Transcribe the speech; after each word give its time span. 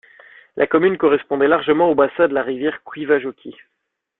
La 0.57 0.65
commune 0.65 0.97
correspondait 0.97 1.47
largement 1.47 1.91
au 1.91 1.93
bassin 1.93 2.27
de 2.27 2.33
la 2.33 2.41
rivière 2.41 2.83
Kuivajoki. 2.83 3.55